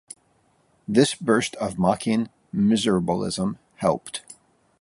This 0.87 1.13
burst 1.13 1.55
of 1.57 1.77
mocking 1.77 2.29
miserablism 2.51 3.59
helped. 3.75 4.23